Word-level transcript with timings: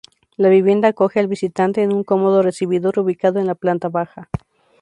La 0.35 0.49
vivienda 0.49 0.87
acoge 0.87 1.19
al 1.19 1.27
visitante 1.27 1.83
en 1.83 1.93
un 1.93 2.03
cómodo 2.03 2.41
recibidor 2.41 2.97
ubicado 2.97 3.39
en 3.39 3.45
la 3.45 3.53
planta 3.53 3.87
baja. 3.87 4.29